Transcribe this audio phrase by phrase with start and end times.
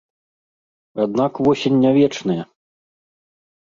[1.05, 2.43] Аднак восень не вечная.